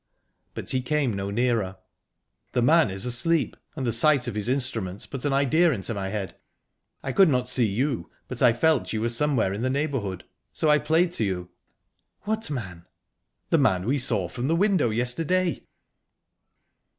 But 0.55 0.71
he 0.71 0.81
came 0.81 1.13
no 1.15 1.29
nearer. 1.29 1.77
"The 2.53 2.63
man 2.63 2.89
is 2.89 3.05
asleep, 3.05 3.55
and 3.75 3.85
the 3.85 3.93
sight 3.93 4.27
of 4.27 4.33
his 4.33 4.49
instrument 4.49 5.07
put 5.11 5.25
an 5.25 5.31
idea 5.31 5.69
into 5.73 5.93
my 5.93 6.09
head. 6.09 6.35
I 7.03 7.11
could 7.11 7.29
not 7.29 7.47
see 7.47 7.67
you, 7.71 8.09
but 8.27 8.41
I 8.41 8.51
felt 8.51 8.93
you 8.93 9.01
were 9.01 9.09
somewhere 9.09 9.53
in 9.53 9.61
the 9.61 9.69
neighbourhood 9.69 10.23
so 10.51 10.71
I 10.71 10.79
played 10.79 11.11
to 11.11 11.23
you..." 11.23 11.49
"What 12.21 12.49
man?" 12.49 12.87
"The 13.51 13.59
man 13.59 13.85
we 13.85 13.99
saw 13.99 14.27
from 14.27 14.47
the 14.47 14.55
window 14.55 14.89
yesterday." 14.89 15.67